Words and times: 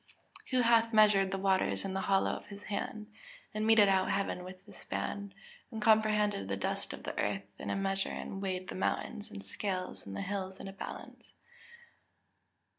[Verse: 0.01 0.49
"Who 0.49 0.61
hath 0.61 0.93
measured 0.93 1.29
the 1.29 1.37
waters 1.37 1.85
in 1.85 1.93
the 1.93 2.01
hollow 2.01 2.31
of 2.31 2.47
his 2.47 2.63
hand, 2.63 3.05
and 3.53 3.67
meted 3.67 3.87
out 3.87 4.09
heaven 4.09 4.43
with 4.43 4.65
the 4.65 4.73
span, 4.73 5.31
and 5.69 5.79
comprehended 5.79 6.47
the 6.47 6.57
dust 6.57 6.91
of 6.91 7.03
the 7.03 7.15
earth 7.19 7.51
in 7.59 7.69
a 7.69 7.75
measure 7.75 8.09
and 8.09 8.41
weighed 8.41 8.69
the 8.69 8.73
mountains 8.73 9.29
in 9.29 9.41
scales, 9.41 10.07
and 10.07 10.15
the 10.17 10.21
hills 10.23 10.59
in 10.59 10.67
a 10.67 10.73
balance?" 10.73 11.33